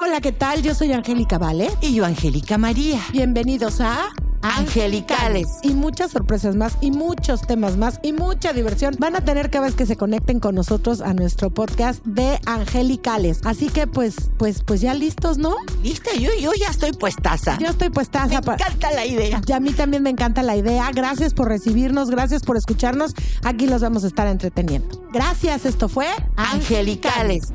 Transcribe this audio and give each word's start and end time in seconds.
Hola, 0.00 0.20
¿qué 0.20 0.30
tal? 0.30 0.62
Yo 0.62 0.76
soy 0.76 0.92
Angélica 0.92 1.38
Vale. 1.38 1.70
Y 1.80 1.92
yo, 1.92 2.04
Angélica 2.04 2.56
María. 2.56 3.00
Bienvenidos 3.10 3.80
a 3.80 4.10
Angelicales. 4.42 5.48
Y 5.64 5.72
muchas 5.74 6.12
sorpresas 6.12 6.54
más, 6.54 6.78
y 6.80 6.92
muchos 6.92 7.42
temas 7.42 7.76
más, 7.76 7.98
y 8.04 8.12
mucha 8.12 8.52
diversión 8.52 8.94
van 9.00 9.16
a 9.16 9.22
tener 9.22 9.50
cada 9.50 9.66
vez 9.66 9.74
que 9.74 9.86
se 9.86 9.96
conecten 9.96 10.38
con 10.38 10.54
nosotros 10.54 11.00
a 11.00 11.14
nuestro 11.14 11.50
podcast 11.50 12.04
de 12.04 12.38
Angelicales. 12.46 13.40
Así 13.42 13.70
que, 13.70 13.88
pues, 13.88 14.14
pues, 14.36 14.62
pues 14.62 14.80
ya 14.80 14.94
listos, 14.94 15.36
¿no? 15.36 15.56
Lista, 15.82 16.14
yo, 16.14 16.30
yo 16.40 16.52
ya 16.54 16.68
estoy 16.68 16.92
puestaza. 16.92 17.58
Yo 17.58 17.66
estoy 17.66 17.90
puestaza. 17.90 18.40
Me 18.40 18.52
encanta 18.52 18.92
la 18.92 19.04
idea. 19.04 19.40
Y 19.44 19.50
a 19.50 19.58
mí 19.58 19.72
también 19.72 20.04
me 20.04 20.10
encanta 20.10 20.44
la 20.44 20.56
idea. 20.56 20.88
Gracias 20.94 21.34
por 21.34 21.48
recibirnos, 21.48 22.08
gracias 22.08 22.44
por 22.44 22.56
escucharnos. 22.56 23.14
Aquí 23.42 23.66
los 23.66 23.82
vamos 23.82 24.04
a 24.04 24.06
estar 24.06 24.28
entreteniendo. 24.28 25.08
Gracias, 25.12 25.66
esto 25.66 25.88
fue 25.88 26.06
Angelicales. 26.36 27.52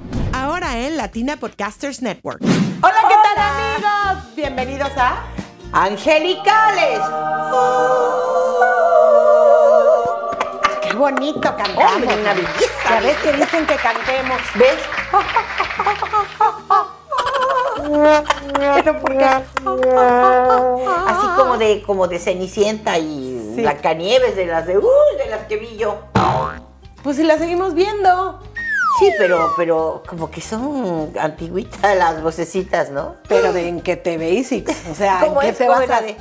En 0.73 0.97
Latina 0.97 1.37
Podcasters 1.37 2.01
Network. 2.01 2.41
Hola, 2.41 3.03
¿qué 3.07 3.15
tal 3.23 3.37
amigos? 3.37 4.35
Bienvenidos 4.35 4.89
a 4.97 5.21
Angelicales. 5.71 6.99
Qué 10.81 10.93
bonito 10.95 11.41
cantamos. 11.41 11.93
Hombre, 11.93 12.19
una 12.19 12.33
belleza. 12.33 12.89
Ya 12.89 12.99
ves 13.01 13.17
que 13.17 13.33
dicen 13.33 13.67
que 13.67 13.75
cantemos. 13.75 14.41
¿Ves? 14.55 14.79
Pero 18.75 18.99
¿por 18.99 19.15
qué? 19.15 19.25
Así 19.25 21.27
como 21.37 21.57
de, 21.59 21.83
como 21.85 22.07
de 22.07 22.17
Cenicienta 22.17 22.97
y 22.97 23.51
Sí. 23.55 23.61
Blancanieves, 23.61 24.35
de 24.35 24.47
las 24.47 24.65
de, 24.65 24.79
uy, 24.79 25.17
de 25.23 25.29
las 25.29 25.45
que 25.45 25.57
vi 25.57 25.77
yo. 25.77 25.99
Pues 27.03 27.17
si 27.17 27.23
la 27.23 27.37
seguimos 27.37 27.75
viendo. 27.75 28.39
Sí, 28.99 29.11
pero, 29.17 29.53
pero 29.57 30.03
como 30.07 30.29
que 30.29 30.41
son 30.41 31.11
antiguitas 31.19 31.81
las 31.97 32.21
vocecitas, 32.21 32.89
¿no? 32.91 33.15
Pero 33.27 33.51
de 33.53 33.67
en 33.67 33.81
qué 33.81 33.95
te 33.95 34.17
veis, 34.17 34.51
o 34.91 34.95
sea, 34.95 35.19
¿en 35.19 35.27
¿Cómo 35.27 35.39
qué 35.41 35.53
te 35.53 35.65
¿Cómo 35.65 35.79
vas 35.79 35.89
a... 35.89 36.01
de- 36.01 36.15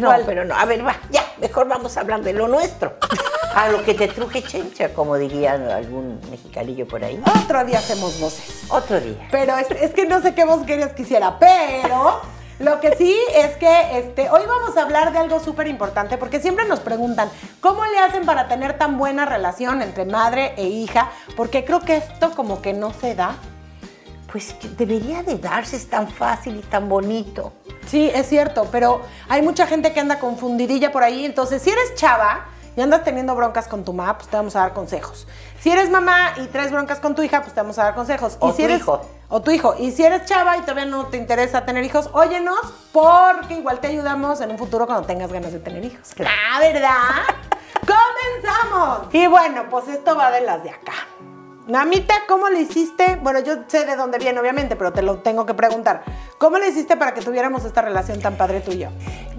No, 0.00 0.08
¿Cuál? 0.08 0.22
pero 0.26 0.44
no. 0.44 0.56
A 0.56 0.64
ver, 0.64 0.84
va, 0.84 0.96
ya, 1.10 1.24
mejor 1.40 1.68
vamos 1.68 1.96
a 1.96 2.00
hablar 2.00 2.22
de 2.22 2.32
lo 2.32 2.48
nuestro. 2.48 2.94
A 3.54 3.68
lo 3.70 3.82
que 3.82 3.94
te 3.94 4.06
truje 4.08 4.42
chencha, 4.42 4.92
como 4.92 5.16
diría 5.16 5.52
algún 5.54 6.20
mexicanillo 6.30 6.86
por 6.86 7.02
ahí. 7.02 7.20
Otro 7.44 7.64
día 7.64 7.78
hacemos 7.78 8.20
voces. 8.20 8.64
Otro 8.68 9.00
día. 9.00 9.16
Pero 9.32 9.56
es, 9.56 9.68
es 9.70 9.92
que 9.94 10.04
no 10.06 10.20
sé 10.20 10.34
qué 10.34 10.44
vos 10.44 10.64
querías 10.66 10.92
que 10.92 11.02
hiciera, 11.02 11.38
pero 11.40 12.20
lo 12.58 12.80
que 12.80 12.96
sí 12.96 13.16
es 13.34 13.56
que 13.56 13.98
este, 13.98 14.30
hoy 14.30 14.42
vamos 14.46 14.76
a 14.76 14.82
hablar 14.82 15.12
de 15.12 15.18
algo 15.18 15.38
súper 15.40 15.68
importante 15.68 16.18
porque 16.18 16.40
siempre 16.40 16.66
nos 16.66 16.80
preguntan, 16.80 17.30
¿cómo 17.60 17.84
le 17.86 17.98
hacen 17.98 18.26
para 18.26 18.48
tener 18.48 18.76
tan 18.76 18.98
buena 18.98 19.24
relación 19.24 19.80
entre 19.82 20.04
madre 20.04 20.54
e 20.56 20.64
hija? 20.64 21.10
Porque 21.36 21.64
creo 21.64 21.80
que 21.80 21.96
esto 21.96 22.32
como 22.32 22.60
que 22.60 22.72
no 22.72 22.92
se 22.92 23.14
da. 23.14 23.36
Pues 24.30 24.52
que 24.52 24.68
debería 24.68 25.22
de 25.22 25.38
darse, 25.38 25.76
es 25.76 25.88
tan 25.88 26.06
fácil 26.08 26.56
y 26.56 26.60
tan 26.60 26.88
bonito. 26.88 27.52
Sí, 27.86 28.10
es 28.14 28.28
cierto, 28.28 28.68
pero 28.70 29.00
hay 29.28 29.40
mucha 29.40 29.66
gente 29.66 29.94
que 29.94 30.00
anda 30.00 30.18
confundidilla 30.18 30.92
por 30.92 31.02
ahí, 31.02 31.24
entonces 31.24 31.62
si 31.62 31.70
eres 31.70 31.94
chava 31.94 32.44
y 32.76 32.82
andas 32.82 33.04
teniendo 33.04 33.34
broncas 33.34 33.66
con 33.68 33.84
tu 33.84 33.94
mamá, 33.94 34.18
pues 34.18 34.28
te 34.28 34.36
vamos 34.36 34.54
a 34.54 34.60
dar 34.60 34.74
consejos. 34.74 35.26
Si 35.60 35.70
eres 35.70 35.88
mamá 35.88 36.34
y 36.36 36.46
traes 36.48 36.70
broncas 36.70 37.00
con 37.00 37.14
tu 37.14 37.22
hija, 37.22 37.40
pues 37.40 37.54
te 37.54 37.60
vamos 37.60 37.78
a 37.78 37.84
dar 37.84 37.94
consejos. 37.94 38.36
O 38.40 38.50
y 38.50 38.52
si 38.52 38.58
tu 38.58 38.64
eres, 38.64 38.80
hijo. 38.80 39.00
O 39.30 39.42
tu 39.42 39.50
hijo. 39.50 39.74
Y 39.78 39.90
si 39.90 40.04
eres 40.04 40.24
chava 40.24 40.56
y 40.56 40.62
todavía 40.62 40.86
no 40.86 41.06
te 41.06 41.18
interesa 41.18 41.66
tener 41.66 41.84
hijos, 41.84 42.08
óyenos 42.12 42.58
porque 42.92 43.54
igual 43.54 43.78
te 43.78 43.88
ayudamos 43.88 44.40
en 44.40 44.50
un 44.50 44.58
futuro 44.58 44.86
cuando 44.86 45.06
tengas 45.06 45.30
ganas 45.30 45.52
de 45.52 45.58
tener 45.58 45.84
hijos. 45.84 46.14
Ah, 46.20 46.58
¿verdad? 46.60 46.88
¡Comenzamos! 47.86 49.14
Y 49.14 49.26
bueno, 49.26 49.66
pues 49.68 49.88
esto 49.88 50.16
va 50.16 50.30
de 50.30 50.40
las 50.40 50.62
de 50.62 50.70
acá. 50.70 50.94
Mamita, 51.68 52.14
¿cómo 52.26 52.48
le 52.48 52.60
hiciste? 52.60 53.16
Bueno, 53.22 53.40
yo 53.40 53.56
sé 53.66 53.84
de 53.84 53.94
dónde 53.94 54.16
viene, 54.16 54.40
obviamente, 54.40 54.74
pero 54.74 54.94
te 54.94 55.02
lo 55.02 55.18
tengo 55.18 55.44
que 55.44 55.52
preguntar. 55.52 56.02
¿Cómo 56.38 56.56
le 56.56 56.68
hiciste 56.68 56.96
para 56.96 57.12
que 57.12 57.20
tuviéramos 57.20 57.66
esta 57.66 57.82
relación 57.82 58.20
tan 58.20 58.36
padre 58.38 58.60
tú 58.60 58.72
y 58.72 58.78
yo? 58.78 58.88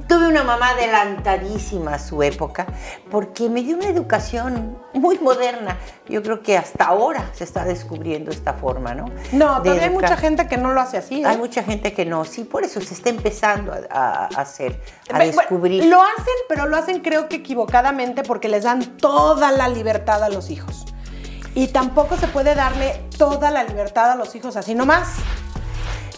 Tuve 0.10 0.28
una 0.28 0.44
mamá 0.44 0.70
adelantadísima 0.70 1.94
a 1.94 2.00
su 2.00 2.24
época 2.24 2.66
porque 3.12 3.48
me 3.48 3.62
dio 3.62 3.78
una 3.78 3.90
educación 3.90 4.76
muy 4.92 5.20
moderna. 5.20 5.78
Yo 6.08 6.24
creo 6.24 6.42
que 6.42 6.58
hasta 6.58 6.86
ahora 6.86 7.30
se 7.32 7.44
está 7.44 7.64
descubriendo 7.64 8.32
esta 8.32 8.54
forma, 8.54 8.96
¿no? 8.96 9.06
No, 9.32 9.62
todavía 9.62 9.84
hay 9.84 9.92
mucha 9.92 10.18
gente 10.18 10.48
que 10.48 10.58
no 10.58 10.74
lo 10.74 10.82
hace 10.82 10.98
así. 10.98 11.22
¿eh? 11.22 11.28
Hay 11.28 11.38
mucha 11.38 11.62
gente 11.62 11.94
que 11.94 12.06
no, 12.06 12.26
sí, 12.26 12.44
por 12.44 12.64
eso 12.64 12.82
se 12.82 12.96
está 12.96 13.12
empezando 13.12 13.72
a, 13.92 14.26
hacer, 14.36 14.82
a 15.14 15.18
bueno, 15.18 15.32
descubrir. 15.32 15.86
Lo 15.86 16.02
hacen, 16.02 16.34
pero 16.48 16.66
lo 16.66 16.76
hacen 16.78 17.02
creo 17.02 17.30
que 17.30 17.36
equivocadamente 17.36 18.24
porque 18.24 18.50
les 18.50 18.64
dan 18.64 18.98
toda 18.98 19.52
la 19.52 19.70
libertad 19.70 20.24
a 20.24 20.30
los 20.30 20.50
hijos. 20.50 20.88
Y 21.54 21.68
tampoco 21.68 22.18
se 22.18 22.28
puede 22.28 22.56
darle 22.56 23.08
toda 23.16 23.52
la 23.52 23.64
libertad 23.64 24.10
a 24.10 24.16
los 24.16 24.34
hijos 24.34 24.56
así 24.56 24.74
nomás. 24.74 25.18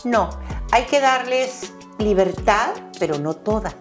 No, 0.06 0.30
hay 0.72 0.84
que 0.84 1.02
darles 1.02 1.74
libertad, 1.98 2.70
pero 3.00 3.18
no 3.18 3.34
toda. 3.34 3.74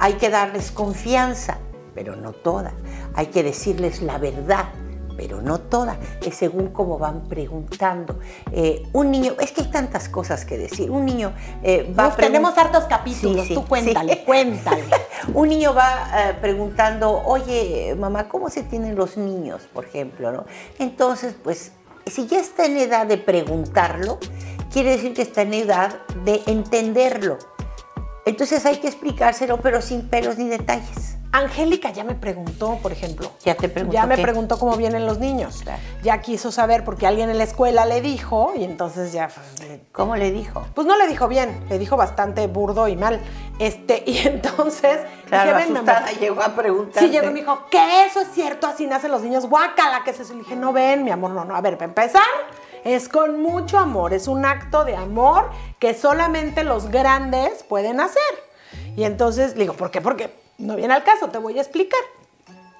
Hay 0.00 0.14
que 0.14 0.30
darles 0.30 0.70
confianza, 0.70 1.58
pero 1.94 2.16
no 2.16 2.32
toda. 2.32 2.72
Hay 3.14 3.26
que 3.26 3.42
decirles 3.42 4.00
la 4.00 4.16
verdad, 4.18 4.70
pero 5.14 5.42
no 5.42 5.60
toda. 5.60 5.98
Es 6.24 6.36
según 6.36 6.68
cómo 6.68 6.98
van 6.98 7.28
preguntando. 7.28 8.18
Eh, 8.50 8.88
un 8.94 9.10
niño, 9.10 9.34
es 9.38 9.52
que 9.52 9.60
hay 9.60 9.70
tantas 9.70 10.08
cosas 10.08 10.46
que 10.46 10.56
decir. 10.56 10.90
Un 10.90 11.04
niño 11.04 11.32
eh, 11.62 11.92
va 11.96 12.08
Uf, 12.08 12.16
tenemos 12.16 12.56
hartos 12.56 12.84
capítulos. 12.84 13.42
Sí, 13.42 13.48
sí, 13.48 13.54
Tú 13.54 13.66
cuéntale, 13.66 14.14
sí. 14.14 14.20
cuéntale. 14.26 14.84
Un 15.34 15.50
niño 15.50 15.74
va 15.74 16.08
eh, 16.14 16.34
preguntando, 16.40 17.22
oye, 17.26 17.94
mamá, 17.98 18.26
¿cómo 18.28 18.48
se 18.48 18.62
tienen 18.62 18.96
los 18.96 19.18
niños, 19.18 19.68
por 19.74 19.84
ejemplo? 19.84 20.32
¿no? 20.32 20.46
Entonces, 20.78 21.34
pues, 21.44 21.72
si 22.06 22.26
ya 22.26 22.40
está 22.40 22.64
en 22.64 22.78
edad 22.78 23.06
de 23.06 23.18
preguntarlo, 23.18 24.18
quiere 24.72 24.92
decir 24.92 25.12
que 25.12 25.22
está 25.22 25.42
en 25.42 25.52
edad 25.52 25.98
de 26.24 26.40
entenderlo. 26.46 27.36
Entonces 28.30 28.64
hay 28.64 28.76
que 28.76 28.86
explicárselo, 28.88 29.60
pero 29.60 29.82
sin 29.82 30.08
pelos 30.08 30.38
ni 30.38 30.48
detalles. 30.48 31.16
Angélica 31.32 31.90
ya 31.90 32.02
me 32.02 32.14
preguntó, 32.14 32.78
por 32.82 32.90
ejemplo. 32.90 33.30
Ya 33.44 33.54
te 33.54 33.68
preguntó 33.68 33.94
Ya 33.94 34.06
me 34.06 34.16
qué. 34.16 34.22
preguntó 34.22 34.58
cómo 34.58 34.76
vienen 34.76 35.06
los 35.06 35.18
niños. 35.18 35.60
Claro. 35.62 35.80
Ya 36.02 36.20
quiso 36.20 36.50
saber 36.50 36.84
porque 36.84 37.06
alguien 37.06 37.30
en 37.30 37.38
la 37.38 37.44
escuela 37.44 37.86
le 37.86 38.00
dijo 38.00 38.52
y 38.56 38.64
entonces 38.64 39.12
ya 39.12 39.28
pues, 39.28 39.80
¿Cómo 39.92 40.16
le 40.16 40.32
dijo? 40.32 40.66
Pues 40.74 40.86
no 40.88 40.96
le 40.96 41.06
dijo 41.06 41.28
bien, 41.28 41.64
le 41.68 41.78
dijo 41.78 41.96
bastante 41.96 42.46
burdo 42.48 42.88
y 42.88 42.96
mal. 42.96 43.20
Este, 43.60 44.02
y 44.06 44.18
entonces 44.26 44.98
Claro, 45.28 45.56
dije, 45.56 45.72
asustada 45.72 46.10
llegó 46.12 46.42
a 46.42 46.54
preguntar. 46.54 47.02
Sí, 47.02 47.10
llegó 47.10 47.26
y 47.28 47.32
me 47.34 47.40
dijo, 47.40 47.66
que 47.70 48.06
eso 48.06 48.20
es 48.20 48.28
cierto, 48.32 48.66
así 48.66 48.86
nacen 48.86 49.10
los 49.12 49.22
niños, 49.22 49.46
guácala, 49.46 50.02
que 50.04 50.10
es 50.10 50.20
eso. 50.20 50.32
Le 50.34 50.40
dije, 50.40 50.56
no 50.56 50.72
ven, 50.72 51.04
mi 51.04 51.10
amor, 51.12 51.30
no, 51.30 51.44
no. 51.44 51.54
A 51.54 51.60
ver, 51.60 51.74
para 51.76 51.86
empezar, 51.88 52.22
es 52.84 53.08
con 53.08 53.40
mucho 53.40 53.78
amor, 53.78 54.12
es 54.12 54.28
un 54.28 54.44
acto 54.44 54.84
de 54.84 54.96
amor 54.96 55.50
que 55.78 55.94
solamente 55.94 56.64
los 56.64 56.90
grandes 56.90 57.62
pueden 57.62 58.00
hacer. 58.00 58.20
Y 58.96 59.04
entonces 59.04 59.54
digo, 59.54 59.74
¿por 59.74 59.90
qué? 59.90 60.00
Porque 60.00 60.34
no 60.58 60.76
viene 60.76 60.94
al 60.94 61.04
caso, 61.04 61.28
te 61.28 61.38
voy 61.38 61.58
a 61.58 61.62
explicar. 61.62 62.00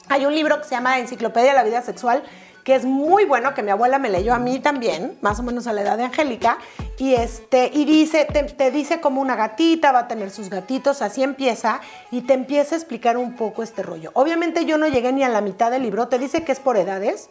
Hay 0.09 0.27
un 0.27 0.35
libro 0.35 0.59
que 0.59 0.65
se 0.65 0.71
llama 0.71 0.99
Enciclopedia 0.99 1.51
de 1.51 1.57
la 1.57 1.63
Vida 1.63 1.83
Sexual, 1.83 2.23
que 2.65 2.75
es 2.75 2.85
muy 2.85 3.25
bueno, 3.25 3.55
que 3.55 3.63
mi 3.63 3.71
abuela 3.71 3.99
me 3.99 4.11
leyó 4.11 4.35
a 4.35 4.39
mí 4.39 4.59
también, 4.59 5.17
más 5.23 5.39
o 5.41 5.43
menos 5.43 5.67
a 5.67 5.73
la 5.73 5.83
edad 5.83 5.97
de 5.97 6.05
Angélica, 6.05 6.59
y, 6.99 7.15
este, 7.15 7.71
y 7.73 7.85
dice, 7.85 8.27
te, 8.27 8.43
te 8.43 8.71
dice 8.71 9.01
como 9.01 9.21
una 9.21 9.35
gatita 9.35 9.93
va 9.93 10.01
a 10.01 10.09
tener 10.09 10.31
sus 10.31 10.51
gatitos, 10.51 11.01
así 11.01 11.23
empieza, 11.23 11.81
y 12.11 12.23
te 12.23 12.35
empieza 12.35 12.75
a 12.75 12.79
explicar 12.79 13.17
un 13.17 13.35
poco 13.35 13.63
este 13.63 13.83
rollo. 13.83 14.11
Obviamente 14.15 14.67
yo 14.67 14.77
no 14.77 14.89
llegué 14.89 15.13
ni 15.13 15.23
a 15.23 15.29
la 15.29 15.41
mitad 15.41 15.71
del 15.71 15.83
libro, 15.83 16.09
te 16.09 16.19
dice 16.19 16.45
que 16.45 16.53
es 16.53 16.61
por 16.61 16.77
edades, 16.77 17.31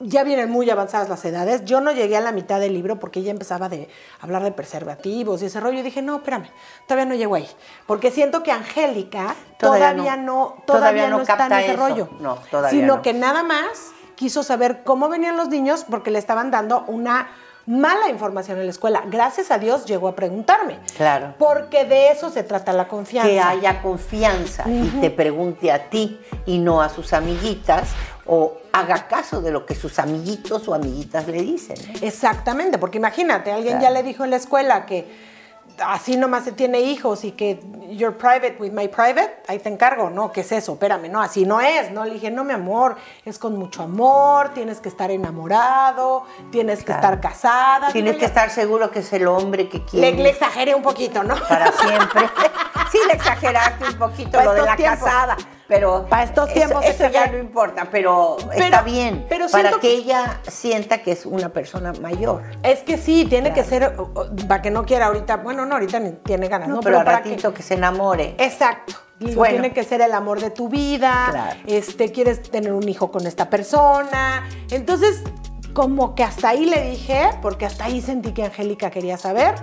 Ya 0.00 0.24
vienen 0.24 0.50
muy 0.50 0.68
avanzadas 0.70 1.08
las 1.08 1.24
edades. 1.24 1.64
Yo 1.64 1.80
no 1.80 1.92
llegué 1.92 2.16
a 2.16 2.20
la 2.20 2.32
mitad 2.32 2.60
del 2.60 2.74
libro 2.74 2.98
porque 3.00 3.20
ella 3.20 3.30
empezaba 3.30 3.68
de 3.68 3.88
hablar 4.20 4.42
de 4.42 4.52
preservativos 4.52 5.42
y 5.42 5.46
ese 5.46 5.60
rollo. 5.60 5.78
Y 5.78 5.82
dije, 5.82 6.02
no, 6.02 6.16
espérame, 6.16 6.48
todavía 6.86 7.06
no 7.06 7.14
llego 7.14 7.34
ahí. 7.34 7.48
Porque 7.86 8.10
siento 8.10 8.42
que 8.42 8.52
Angélica 8.52 9.34
todavía, 9.58 9.92
Todavía 9.92 10.16
no, 10.16 10.22
no- 10.24 10.62
todavía 10.66 11.06
todavía 11.06 11.08
no 11.10 11.20
está 11.20 11.32
en 11.32 11.38
capta 11.38 11.62
ese 11.62 11.72
eso. 11.74 11.88
rollo. 11.88 12.08
No, 12.20 12.34
todavía 12.50 12.70
Sino 12.80 12.96
no. 12.96 13.02
que 13.02 13.12
nada 13.14 13.42
más 13.42 13.92
quiso 14.16 14.42
saber 14.42 14.82
cómo 14.84 15.08
venían 15.08 15.36
los 15.36 15.48
niños 15.48 15.84
porque 15.88 16.10
le 16.10 16.18
estaban 16.18 16.50
dando 16.50 16.84
una 16.88 17.28
mala 17.66 18.08
información 18.08 18.58
en 18.58 18.64
la 18.66 18.70
escuela. 18.70 19.02
Gracias 19.06 19.50
a 19.50 19.58
Dios 19.58 19.86
llegó 19.86 20.06
a 20.08 20.14
preguntarme. 20.14 20.78
Claro. 20.96 21.34
Porque 21.36 21.84
de 21.84 22.10
eso 22.12 22.30
se 22.30 22.44
trata 22.44 22.72
la 22.72 22.86
confianza. 22.86 23.28
que 23.28 23.40
haya 23.40 23.82
confianza 23.82 24.64
y 24.68 24.88
te 25.00 25.10
pregunte 25.10 25.72
a 25.72 25.90
ti 25.90 26.20
y 26.46 26.58
no 26.58 26.80
a 26.80 26.88
sus 26.88 27.12
amiguitas 27.12 27.88
o 28.24 28.58
haga 28.80 29.08
caso 29.08 29.40
de 29.40 29.50
lo 29.50 29.64
que 29.66 29.74
sus 29.74 29.98
amiguitos 29.98 30.68
o 30.68 30.74
amiguitas 30.74 31.26
le 31.26 31.42
dicen. 31.42 31.76
Exactamente, 32.02 32.78
porque 32.78 32.98
imagínate, 32.98 33.52
alguien 33.52 33.80
ya 33.80 33.90
le 33.90 34.02
dijo 34.02 34.24
en 34.24 34.30
la 34.30 34.36
escuela 34.36 34.86
que 34.86 35.36
así 35.84 36.16
nomás 36.16 36.44
se 36.44 36.52
tiene 36.52 36.80
hijos 36.80 37.24
y 37.24 37.32
que 37.32 37.60
you're 37.90 38.16
private 38.16 38.56
with 38.58 38.72
my 38.72 38.88
private, 38.88 39.42
ahí 39.48 39.58
te 39.58 39.68
encargo, 39.68 40.10
no, 40.10 40.32
¿qué 40.32 40.40
es 40.40 40.52
eso? 40.52 40.72
Espérame, 40.72 41.10
no, 41.10 41.20
así 41.20 41.44
no 41.44 41.60
es, 41.60 41.90
no, 41.90 42.04
le 42.04 42.14
dije, 42.14 42.30
no, 42.30 42.44
mi 42.44 42.52
amor, 42.52 42.96
es 43.24 43.38
con 43.38 43.56
mucho 43.56 43.82
amor, 43.82 44.52
tienes 44.54 44.80
que 44.80 44.88
estar 44.88 45.10
enamorado, 45.10 46.24
tienes 46.50 46.84
que 46.84 46.92
estar 46.92 47.20
casada. 47.20 47.92
Tienes 47.92 48.16
que 48.16 48.24
estar 48.24 48.50
seguro 48.50 48.90
que 48.90 49.00
es 49.00 49.12
el 49.12 49.26
hombre 49.26 49.68
que 49.68 49.78
Le, 49.78 49.84
quiere 49.84 50.12
le 50.12 50.30
exageré 50.30 50.74
un 50.74 50.82
poquito, 50.82 51.22
¿no? 51.22 51.34
para 51.48 51.72
siempre. 51.72 52.22
sí, 52.92 52.98
le 53.06 53.14
exageraste 53.14 53.84
un 53.84 53.98
poquito 53.98 54.42
lo 54.42 54.54
de 54.54 54.62
la 54.62 54.76
tiempos. 54.76 55.00
casada, 55.00 55.36
pero 55.68 56.06
Para 56.08 56.22
estos 56.24 56.52
tiempos 56.52 56.84
eso, 56.84 57.08
ya 57.10 57.26
no 57.26 57.38
importa, 57.38 57.88
pero, 57.90 58.36
Pero- 58.50 58.64
está 58.64 58.82
bien 58.82 59.26
pero 59.28 59.48
para 59.48 59.70
que 59.72 59.80
que- 59.80 59.92
ella 59.94 60.40
sienta 60.48 60.98
que 60.98 61.12
es 61.12 61.26
una 61.26 61.48
persona 61.48 61.92
mayor. 62.00 62.42
Es 62.62 62.80
que 62.80 62.98
sí, 62.98 63.26
tiene 63.28 63.52
que 63.52 63.64
ser, 63.64 63.96
para 64.48 64.62
que 64.62 64.70
no 64.70 64.84
quiera 64.84 65.06
ahorita, 65.06 65.38
bueno, 65.38 65.66
no, 65.66 65.74
ahorita 65.74 65.98
ni 66.00 66.12
tiene 66.12 66.48
ganas, 66.48 66.68
¿no? 66.68 66.76
No, 66.76 66.80
pero 66.82 66.98
al 67.00 67.04
que- 67.04 67.10
ratito 67.12 67.52
que 67.54 67.62
se 67.62 67.74
enamore. 67.74 68.34
Exacto. 68.38 68.94
Digo, 69.18 69.36
Bueno. 69.36 69.52
tiene 69.54 69.72
que 69.72 69.82
ser 69.82 70.02
el 70.02 70.12
amor 70.12 70.40
de 70.40 70.50
tu 70.50 70.68
vida. 70.68 71.28
Claro. 71.30 71.60
Este, 71.66 72.12
quieres 72.12 72.42
tener 72.42 72.72
un 72.72 72.86
hijo 72.88 73.10
con 73.10 73.26
esta 73.26 73.48
persona. 73.48 74.46
Entonces, 74.70 75.22
como 75.72 76.14
que 76.14 76.22
hasta 76.22 76.50
ahí 76.50 76.66
le 76.66 76.90
dije, 76.90 77.30
porque 77.40 77.64
hasta 77.64 77.84
ahí 77.86 78.02
sentí 78.02 78.32
que 78.32 78.44
Angélica 78.44 78.90
quería 78.90 79.16
saber. 79.16 79.54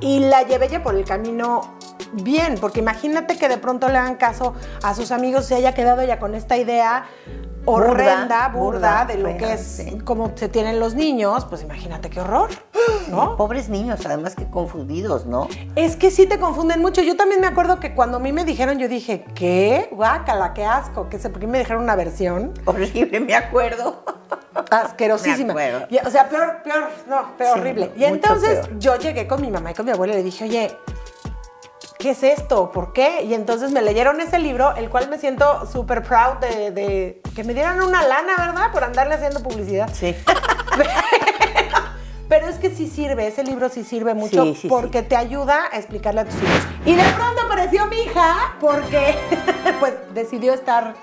Y 0.00 0.20
la 0.20 0.44
llevé 0.44 0.68
ya 0.68 0.80
por 0.82 0.94
el 0.94 1.04
camino 1.04 1.74
bien, 2.12 2.56
porque 2.60 2.80
imagínate 2.80 3.36
que 3.36 3.48
de 3.48 3.58
pronto 3.58 3.88
le 3.88 3.98
hagan 3.98 4.16
caso 4.16 4.54
a 4.82 4.94
sus 4.94 5.10
amigos 5.12 5.46
y 5.46 5.48
se 5.48 5.54
haya 5.56 5.74
quedado 5.74 6.02
ya 6.04 6.18
con 6.18 6.34
esta 6.34 6.56
idea 6.56 7.06
horrenda, 7.64 8.48
burda, 8.48 8.48
burda, 8.48 9.04
de 9.04 9.18
lo 9.18 9.28
fea, 9.28 9.36
que 9.36 9.52
es 9.52 9.60
sí. 9.60 9.98
como 10.04 10.32
se 10.34 10.48
tienen 10.48 10.80
los 10.80 10.94
niños, 10.94 11.44
pues 11.44 11.62
imagínate 11.62 12.08
qué 12.08 12.20
horror, 12.20 12.50
¿no? 13.10 13.36
Pobres 13.36 13.68
niños, 13.68 14.04
además 14.06 14.34
que 14.34 14.48
confundidos, 14.48 15.26
¿no? 15.26 15.48
Es 15.76 15.96
que 15.96 16.10
sí 16.10 16.26
te 16.26 16.38
confunden 16.38 16.80
mucho. 16.80 17.02
Yo 17.02 17.16
también 17.16 17.40
me 17.40 17.46
acuerdo 17.46 17.78
que 17.78 17.94
cuando 17.94 18.16
a 18.16 18.20
mí 18.20 18.32
me 18.32 18.44
dijeron, 18.44 18.78
yo 18.78 18.88
dije, 18.88 19.24
¿qué? 19.34 19.88
Guácala, 19.92 20.54
qué 20.54 20.64
asco. 20.64 21.08
¿Qué 21.08 21.18
sé? 21.18 21.30
¿Por 21.30 21.40
qué 21.40 21.46
me 21.46 21.58
dijeron 21.58 21.82
una 21.82 21.96
versión 21.96 22.54
Horrible, 22.64 23.20
me 23.20 23.34
acuerdo. 23.34 24.02
asquerosísima? 24.70 25.54
Me 25.54 25.66
acuerdo. 25.66 25.86
Y, 25.90 25.98
o 26.06 26.10
sea, 26.10 26.28
peor, 26.28 26.62
peor, 26.62 26.88
no, 27.08 27.36
peor, 27.36 27.54
Sí, 27.54 27.60
horrible. 27.60 27.92
Y 27.96 28.04
entonces 28.04 28.66
peor. 28.66 28.78
yo 28.78 28.96
llegué 28.96 29.26
con 29.26 29.40
mi 29.40 29.50
mamá 29.50 29.72
y 29.72 29.74
con 29.74 29.84
mi 29.84 29.92
abuela 29.92 30.14
y 30.14 30.16
le 30.18 30.22
dije, 30.22 30.44
oye, 30.44 30.76
¿qué 31.98 32.10
es 32.10 32.22
esto? 32.22 32.70
¿Por 32.70 32.92
qué? 32.92 33.22
Y 33.24 33.34
entonces 33.34 33.72
me 33.72 33.82
leyeron 33.82 34.20
ese 34.20 34.38
libro, 34.38 34.74
el 34.76 34.88
cual 34.88 35.08
me 35.08 35.18
siento 35.18 35.66
súper 35.66 36.02
proud 36.02 36.38
de, 36.40 36.70
de 36.70 37.20
que 37.34 37.44
me 37.44 37.54
dieran 37.54 37.82
una 37.82 38.06
lana, 38.06 38.34
¿verdad? 38.38 38.72
Por 38.72 38.84
andarle 38.84 39.14
haciendo 39.14 39.42
publicidad. 39.42 39.90
Sí. 39.92 40.14
Pero 42.28 42.46
es 42.46 42.56
que 42.56 42.70
sí 42.70 42.88
sirve, 42.88 43.26
ese 43.26 43.42
libro 43.42 43.70
sí 43.70 43.84
sirve 43.84 44.12
mucho 44.12 44.44
Sí, 44.44 44.54
sí, 44.54 44.68
porque 44.68 45.02
te 45.02 45.16
ayuda 45.16 45.64
a 45.72 45.78
explicarle 45.78 46.20
a 46.20 46.24
tus 46.26 46.34
hijos. 46.34 46.60
Y 46.84 46.94
de 46.94 47.02
pronto 47.02 47.40
apareció 47.46 47.86
mi 47.86 48.02
hija 48.02 48.54
porque 48.60 49.16
pues 49.80 49.94
decidió 50.12 50.52
estar 50.52 50.94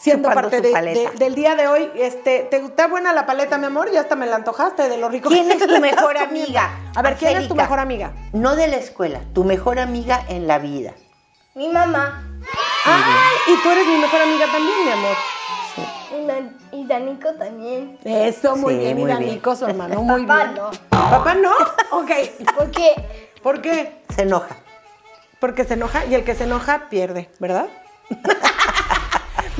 siendo 0.00 0.30
parte 0.30 0.60
de- 0.60 0.70
paleta. 0.72 1.10
de- 1.10 1.16
del 1.18 1.34
día 1.34 1.54
de 1.56 1.68
hoy. 1.68 1.90
Este, 1.94 2.40
¿Te 2.50 2.56
está 2.56 2.86
buena 2.88 3.12
la 3.12 3.26
paleta, 3.26 3.58
mi 3.58 3.66
amor? 3.66 3.90
Ya 3.90 4.00
hasta 4.00 4.16
me 4.16 4.26
la 4.26 4.36
antojaste 4.36 4.88
de 4.88 4.96
lo 4.96 5.08
rico 5.08 5.28
¿Quién 5.28 5.46
que 5.48 5.54
es 5.54 5.66
tu 5.66 5.78
mejor 5.80 6.16
amiga? 6.18 6.70
A 6.96 7.02
ver, 7.02 7.16
¿quién 7.16 7.36
es 7.36 7.48
tu 7.48 7.54
mejor 7.54 7.78
amiga? 7.78 8.12
No 8.32 8.56
de 8.56 8.68
la 8.68 8.76
escuela, 8.76 9.20
tu 9.34 9.44
mejor 9.44 9.78
amiga 9.78 10.24
en 10.28 10.46
la 10.46 10.58
vida. 10.58 10.92
Mi 11.54 11.68
mamá. 11.68 12.24
Ay, 12.84 13.54
y 13.54 13.62
tú 13.62 13.70
eres 13.70 13.86
mi 13.86 13.98
mejor 13.98 14.22
amiga 14.22 14.46
también, 14.50 14.84
mi 14.84 14.90
amor. 14.92 15.16
Y, 16.18 16.26
Dan- 16.26 16.56
y 16.72 16.86
Danico 16.86 17.32
también. 17.34 17.98
Eso, 18.04 18.56
muy 18.56 18.74
Sí, 18.74 18.80
bien. 18.80 18.98
Y 18.98 19.04
bien. 19.04 19.18
Danico, 19.18 19.54
su 19.56 19.66
hermano, 19.66 20.00
muy 20.02 20.24
Papá 20.26 20.44
bien. 20.44 20.54
no. 20.56 20.70
¿Papá 20.88 21.34
no? 21.34 21.52
Ok. 21.92 22.10
Porque 22.56 22.94
¿Por 23.42 23.60
qué? 23.62 24.02
Se 24.14 24.22
enoja. 24.22 24.56
Porque 25.40 25.64
se 25.64 25.74
enoja 25.74 26.04
y 26.06 26.14
el 26.14 26.24
que 26.24 26.34
se 26.34 26.44
enoja 26.44 26.88
pierde, 26.90 27.30
¿verdad? 27.38 27.66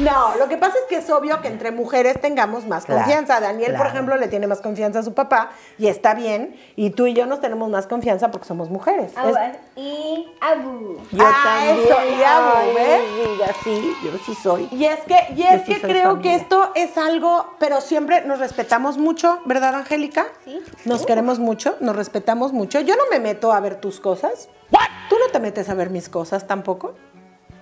No, 0.02 0.34
lo 0.36 0.48
que 0.48 0.56
pasa 0.56 0.74
es 0.78 0.84
que 0.88 0.96
es 0.96 1.10
obvio 1.10 1.40
que 1.40 1.48
entre 1.48 1.70
mujeres 1.70 2.20
tengamos 2.20 2.66
más 2.66 2.84
Claro, 2.84 3.00
confianza. 3.02 3.40
Daniel, 3.40 3.74
por 3.76 3.86
ejemplo, 3.86 4.16
le 4.16 4.28
tiene 4.28 4.46
más 4.46 4.60
confianza 4.60 5.00
a 5.00 5.02
su 5.02 5.14
papá 5.14 5.50
y 5.78 5.88
está 5.88 6.14
bien. 6.14 6.56
Y 6.76 6.90
tú 6.90 7.06
y 7.06 7.14
yo 7.14 7.26
nos 7.26 7.40
tenemos 7.40 7.68
más 7.70 7.86
confianza 7.86 8.30
porque 8.30 8.46
somos 8.46 8.70
mujeres. 8.70 9.12
Es- 9.12 9.18
Agua 9.18 9.52
y 9.76 10.28
Abu. 10.40 10.96
Yo 11.12 11.24
Ah, 11.24 11.42
también. 11.44 11.78
eso, 11.86 11.94
y 12.04 12.22
Ay, 12.22 12.74
¿ves? 12.74 13.00
amiga, 13.28 13.46
sí, 13.64 13.96
yo 14.04 14.10
sí 14.24 14.34
soy. 14.34 14.68
y 14.70 14.84
es 14.84 15.00
que, 15.00 15.34
y 15.36 15.42
es 15.42 15.62
sí 15.64 15.74
que 15.74 15.80
creo 15.80 16.10
familia. 16.10 16.22
que 16.22 16.36
esto 16.36 16.72
es 16.74 16.96
algo, 16.96 17.46
pero 17.58 17.80
siempre 17.80 18.22
nos 18.24 18.38
respetamos 18.38 18.96
mucho, 18.98 19.40
¿verdad, 19.44 19.74
Angélica? 19.74 20.26
Sí. 20.44 20.60
Nos 20.84 21.04
queremos 21.06 21.38
mucho, 21.38 21.76
nos 21.80 21.96
respetamos 21.96 22.52
mucho. 22.52 22.80
Yo 22.80 22.96
no 22.96 23.02
me 23.10 23.20
meto 23.20 23.52
a 23.52 23.60
ver 23.60 23.80
tus 23.80 24.00
cosas. 24.00 24.48
¿Tú 25.08 25.16
no 25.18 25.30
te 25.32 25.40
metes 25.40 25.68
a 25.68 25.74
ver 25.74 25.90
mis 25.90 26.08
cosas 26.08 26.46
tampoco? 26.46 26.94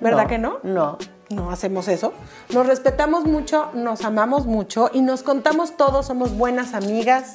¿Verdad 0.00 0.22
No, 0.24 0.28
que 0.28 0.38
no? 0.38 0.58
No. 0.62 0.98
No 1.30 1.50
hacemos 1.50 1.88
eso. 1.88 2.12
Nos 2.52 2.66
respetamos 2.66 3.24
mucho, 3.24 3.70
nos 3.74 4.04
amamos 4.04 4.46
mucho 4.46 4.90
y 4.92 5.00
nos 5.02 5.22
contamos 5.22 5.76
todo, 5.76 6.02
somos 6.02 6.36
buenas 6.36 6.74
amigas 6.74 7.34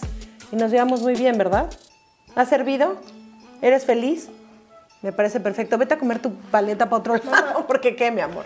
y 0.51 0.55
nos 0.55 0.71
llevamos 0.71 1.01
muy 1.01 1.15
bien, 1.15 1.37
¿verdad? 1.37 1.69
¿Has 2.35 2.49
servido? 2.49 2.95
¿Eres 3.61 3.85
feliz? 3.85 4.29
Me 5.01 5.11
parece 5.11 5.39
perfecto. 5.39 5.77
Vete 5.77 5.93
a 5.95 5.99
comer 5.99 6.19
tu 6.19 6.33
paleta 6.33 6.89
para 6.89 6.99
otro 6.99 7.15
lado, 7.29 7.65
porque 7.67 7.95
qué, 7.95 8.09
mi 8.11 8.21
amor. 8.21 8.45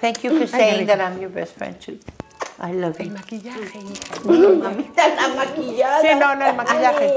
Thank 0.00 0.18
you 0.20 0.30
for 0.32 0.42
Ay, 0.42 0.48
saying 0.48 0.86
that 0.86 0.98
I'm 1.00 1.18
your 1.20 1.30
best 1.30 1.56
friend 1.56 1.78
too. 1.80 1.98
I 2.58 2.72
love 2.72 2.96
El 2.98 3.08
you. 3.08 3.12
maquillaje, 3.14 3.78
hija. 3.78 4.20
Mamita, 4.24 5.08
la 5.08 5.28
maquillada. 5.34 6.00
Sí, 6.00 6.08
no, 6.18 6.34
no, 6.36 6.46
el 6.46 6.54
maquillaje. 6.56 7.12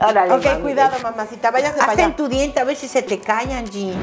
Órale, 0.00 0.32
Ok, 0.34 0.44
mami. 0.44 0.62
cuidado, 0.62 0.96
mamacita, 1.02 1.50
váyase 1.50 1.78
para 1.78 1.90
Hasta 1.92 2.02
allá. 2.02 2.10
en 2.10 2.16
tu 2.16 2.28
diente, 2.28 2.60
a 2.60 2.64
ver 2.64 2.76
si 2.76 2.86
se 2.88 3.02
te 3.02 3.18
callan, 3.18 3.66
Jean. 3.66 3.94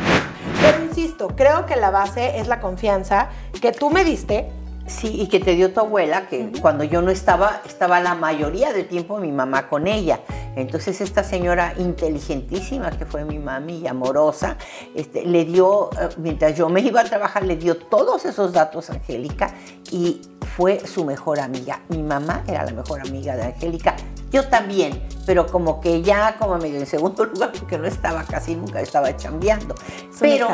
Pero 0.61 0.83
insisto, 0.83 1.29
creo 1.35 1.65
que 1.65 1.75
la 1.75 1.89
base 1.89 2.39
es 2.39 2.47
la 2.47 2.59
confianza 2.59 3.29
que 3.61 3.71
tú 3.71 3.89
me 3.89 4.03
diste. 4.03 4.51
Sí, 4.87 5.21
y 5.21 5.27
que 5.27 5.39
te 5.39 5.53
dio 5.53 5.71
tu 5.71 5.81
abuela, 5.81 6.27
que 6.27 6.51
cuando 6.61 6.83
yo 6.83 7.03
no 7.03 7.11
estaba, 7.11 7.61
estaba 7.63 7.99
la 7.99 8.15
mayoría 8.15 8.73
del 8.73 8.87
tiempo 8.87 9.19
mi 9.19 9.31
mamá 9.31 9.69
con 9.69 9.85
ella. 9.85 10.21
Entonces 10.55 10.99
esta 10.99 11.23
señora 11.23 11.75
inteligentísima, 11.77 12.89
que 12.89 13.05
fue 13.05 13.23
mi 13.23 13.37
mami 13.37 13.77
y 13.77 13.87
amorosa, 13.87 14.57
este, 14.95 15.25
le 15.25 15.45
dio, 15.45 15.91
eh, 15.91 16.09
mientras 16.17 16.57
yo 16.57 16.69
me 16.69 16.81
iba 16.81 17.01
a 17.01 17.03
trabajar, 17.03 17.45
le 17.45 17.55
dio 17.55 17.77
todos 17.77 18.25
esos 18.25 18.51
datos 18.51 18.89
a 18.89 18.93
Angélica 18.93 19.53
y 19.91 20.21
fue 20.57 20.79
su 20.87 21.05
mejor 21.05 21.39
amiga. 21.39 21.81
Mi 21.89 22.01
mamá 22.01 22.43
era 22.47 22.65
la 22.65 22.71
mejor 22.71 23.01
amiga 23.01 23.35
de 23.35 23.43
Angélica, 23.43 23.95
yo 24.31 24.47
también, 24.47 25.01
pero 25.25 25.47
como 25.47 25.79
que 25.81 26.01
ya 26.01 26.37
como 26.37 26.57
medio 26.57 26.79
en 26.79 26.85
segundo 26.85 27.25
lugar, 27.33 27.51
porque 27.57 27.77
no 27.77 27.85
estaba 27.85 28.23
casi 28.23 28.55
nunca, 28.55 28.81
estaba 28.81 29.15
chambeando. 29.17 29.75
Pero. 30.19 30.47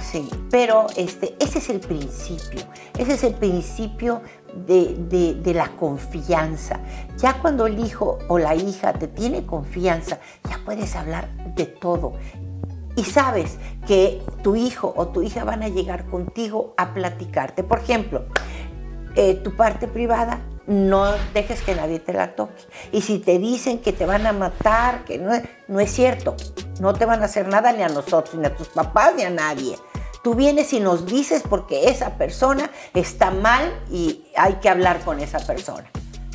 Sí, 0.00 0.28
pero 0.50 0.86
este, 0.96 1.34
ese 1.40 1.58
es 1.58 1.68
el 1.70 1.80
principio, 1.80 2.60
ese 2.98 3.14
es 3.14 3.24
el 3.24 3.34
principio 3.34 4.20
de, 4.66 4.94
de- 5.08 5.34
de 5.34 5.54
la 5.54 5.68
confianza. 5.76 6.80
Ya 7.18 7.34
cuando 7.40 7.66
el 7.66 7.78
hijo 7.78 8.18
o 8.28 8.38
la 8.38 8.54
hija 8.54 8.92
te 8.92 9.08
tiene 9.08 9.46
confianza, 9.46 10.18
ya 10.48 10.60
puedes 10.64 10.94
hablar 10.96 11.28
de 11.54 11.66
todo. 11.66 12.12
Y 12.94 13.04
sabes 13.04 13.56
que 13.86 14.20
tu 14.42 14.54
hijo 14.54 14.92
o 14.94 15.08
tu 15.08 15.22
hija 15.22 15.44
van 15.44 15.62
a 15.62 15.68
llegar 15.68 16.04
contigo 16.10 16.74
a 16.76 16.92
platicarte. 16.92 17.62
Por 17.64 17.78
ejemplo, 17.78 18.26
eh, 19.16 19.34
tu 19.42 19.56
parte 19.56 19.88
privada 19.88 20.40
no 20.66 21.12
dejes 21.34 21.62
que 21.62 21.74
nadie 21.74 21.98
te 21.98 22.12
la 22.12 22.34
toque. 22.34 22.62
Y 22.92 23.02
si 23.02 23.18
te 23.18 23.38
dicen 23.38 23.78
que 23.78 23.92
te 23.92 24.06
van 24.06 24.26
a 24.26 24.32
matar, 24.32 25.04
que 25.04 25.18
no, 25.18 25.32
no 25.68 25.80
es 25.80 25.90
cierto, 25.90 26.36
no 26.80 26.94
te 26.94 27.04
van 27.04 27.22
a 27.22 27.26
hacer 27.26 27.48
nada 27.48 27.72
ni 27.72 27.82
a 27.82 27.88
nosotros, 27.88 28.34
ni 28.34 28.46
a 28.46 28.54
tus 28.54 28.68
papás, 28.68 29.14
ni 29.16 29.22
a 29.22 29.30
nadie. 29.30 29.76
Tú 30.22 30.34
vienes 30.34 30.72
y 30.72 30.80
nos 30.80 31.06
dices 31.06 31.42
porque 31.48 31.88
esa 31.88 32.16
persona 32.16 32.70
está 32.94 33.30
mal 33.30 33.72
y 33.90 34.24
hay 34.36 34.54
que 34.54 34.68
hablar 34.68 35.00
con 35.00 35.18
esa 35.20 35.40
persona. 35.40 35.90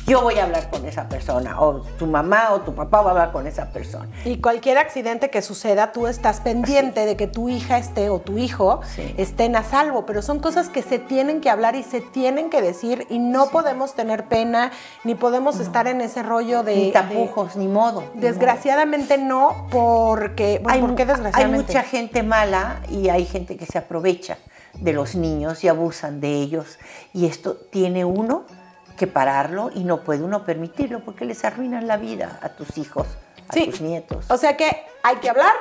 Yo 0.08 0.22
voy 0.22 0.38
a 0.38 0.44
hablar 0.44 0.70
con 0.70 0.86
esa 0.86 1.06
persona, 1.06 1.60
o 1.60 1.82
tu 1.98 2.06
mamá 2.06 2.52
o 2.52 2.62
tu 2.62 2.74
papá 2.74 3.02
va 3.02 3.08
a 3.08 3.10
hablar 3.10 3.32
con 3.32 3.46
esa 3.46 3.66
persona. 3.66 4.08
Y 4.24 4.38
cualquier 4.38 4.78
accidente 4.78 5.28
que 5.28 5.42
suceda, 5.42 5.92
tú 5.92 6.06
estás 6.06 6.40
pendiente 6.40 7.04
de 7.04 7.14
que 7.14 7.26
tu 7.26 7.50
hija 7.50 7.76
esté 7.76 8.08
o 8.08 8.18
tu 8.18 8.38
hijo 8.38 8.80
Sí. 8.94 9.14
estén 9.18 9.54
a 9.54 9.62
salvo, 9.62 10.06
pero 10.06 10.22
son 10.22 10.38
cosas 10.38 10.70
que 10.70 10.80
se 10.80 10.98
tienen 10.98 11.42
que 11.42 11.50
hablar 11.50 11.76
y 11.76 11.82
se 11.82 12.00
tienen 12.00 12.48
que 12.48 12.62
decir 12.62 13.06
y 13.10 13.18
no 13.18 13.48
podemos 13.50 13.94
tener 13.94 14.24
pena 14.28 14.72
ni 15.04 15.14
podemos 15.14 15.60
estar 15.60 15.86
en 15.86 16.00
ese 16.00 16.22
rollo 16.22 16.62
de... 16.62 16.76
Ni 16.76 16.90
tapujos, 16.92 17.56
ni 17.56 17.68
modo. 17.68 18.00
ni 18.00 18.06
modo. 18.06 18.20
desgraciadamente 18.20 19.18
no, 19.18 19.66
porque... 19.70 20.60
Bueno, 20.62 20.74
hay, 20.74 20.80
¿por 20.80 20.94
qué 20.94 21.02
hay 21.02 21.08
desgraciadamente? 21.08 21.66
mucha 21.66 21.82
gente 21.82 22.22
mala 22.22 22.80
y 22.88 23.10
hay 23.10 23.26
gente 23.26 23.58
que 23.58 23.66
se 23.66 23.76
aprovecha 23.76 24.38
de 24.72 24.92
los 24.94 25.14
niños 25.16 25.64
y 25.64 25.68
abusan 25.68 26.20
de 26.20 26.32
ellos. 26.34 26.78
Y 27.12 27.26
esto 27.26 27.56
tiene 27.56 28.04
uno 28.06 28.44
que 28.98 29.06
pararlo 29.06 29.70
y 29.74 29.84
no 29.84 30.00
puede 30.02 30.22
uno 30.22 30.44
permitirlo 30.44 31.00
porque 31.00 31.24
les 31.24 31.44
arruinan 31.44 31.86
la 31.86 31.96
vida 31.96 32.38
a 32.42 32.50
tus 32.50 32.76
hijos, 32.76 33.06
a 33.48 33.52
Sí. 33.54 33.66
tus 33.66 33.80
nietos. 33.80 34.26
O 34.28 34.36
sea 34.36 34.56
que 34.56 34.84
hay 35.02 35.16
que 35.16 35.30
hablar 35.30 35.52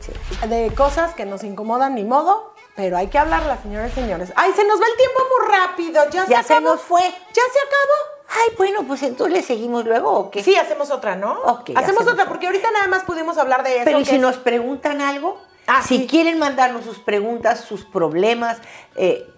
Sí. 0.00 0.12
de 0.48 0.72
cosas 0.74 1.14
que 1.14 1.24
nos 1.24 1.44
incomodan 1.44 1.94
ni 1.94 2.04
modo, 2.04 2.52
pero 2.74 2.96
hay 2.96 3.06
que 3.08 3.18
hablarlas, 3.18 3.60
señores 3.62 3.92
y 3.92 3.94
señores. 4.00 4.32
Ay, 4.36 4.52
se 4.54 4.64
nos 4.66 4.80
va 4.80 4.84
el 4.90 4.96
tiempo 4.96 5.20
muy 5.38 5.54
rápido, 5.56 6.10
ya, 6.10 6.26
Ya 6.26 6.42
se 6.42 6.48
se 6.48 6.54
acabó. 6.54 6.70
nos 6.74 6.80
fue. 6.82 7.00
Ya 7.02 7.08
se 7.52 7.58
acabó. 7.60 8.16
Ay, 8.28 8.54
bueno, 8.58 8.82
pues 8.86 9.02
entonces 9.04 9.32
le 9.36 9.42
seguimos 9.42 9.84
luego 9.84 10.10
o 10.10 10.30
qué. 10.30 10.42
Sí, 10.42 10.56
hacemos 10.56 10.90
otra, 10.90 11.14
¿no? 11.16 11.32
Ok, 11.42 11.70
hacemos, 11.70 11.82
hacemos 11.82 12.02
otra, 12.02 12.12
otra. 12.14 12.28
porque 12.28 12.46
ahorita 12.46 12.70
nada 12.72 12.88
más 12.88 13.04
pudimos 13.04 13.38
hablar 13.38 13.62
de 13.62 13.76
eso. 13.76 13.84
Pero 13.84 14.00
¿y 14.00 14.02
que 14.04 14.10
si 14.10 14.16
es- 14.16 14.22
nos 14.22 14.36
preguntan 14.38 15.00
algo? 15.00 15.40
Ah, 15.68 15.82
si 15.82 15.98
sí. 15.98 16.06
quieren 16.06 16.38
mandarnos 16.38 16.84
sus 16.84 16.98
preguntas, 16.98 17.60
sus 17.60 17.84
problemas, 17.84 18.58
eh, 18.96 19.28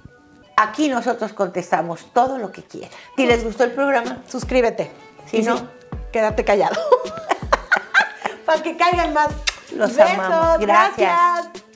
aquí 0.58 0.88
nosotros 0.88 1.32
contestamos 1.32 2.12
todo 2.12 2.38
lo 2.38 2.52
que 2.52 2.62
quieran. 2.62 2.90
Si 3.16 3.26
les 3.26 3.44
gustó 3.44 3.64
el 3.64 3.72
programa, 3.72 4.22
Suscríbete. 4.28 4.90
Si 5.30 5.42
no, 5.42 5.68
quédate 6.12 6.44
callado. 6.44 6.76
Para 8.46 8.62
que 8.62 8.76
caigan 8.76 9.12
más. 9.12 9.28
Los 9.74 9.94
Besos, 9.94 10.12
amamos. 10.12 10.60
Gracias. 10.60 10.96
gracias. 10.96 11.67